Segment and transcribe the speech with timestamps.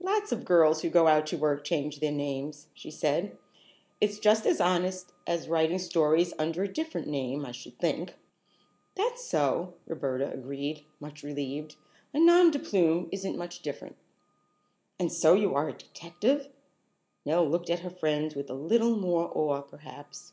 [0.00, 3.38] "Lots of girls who go out to work change their names," she said.
[4.00, 8.16] "It's just as honest as writing stories under a different name, I should think."
[8.96, 11.76] "That's so," Roberta agreed, much relieved.
[12.12, 13.94] "A nom de plume isn't much different."
[14.98, 16.48] "And so you are a detective?"
[17.24, 20.32] Nell looked at her friend with a little more awe, perhaps.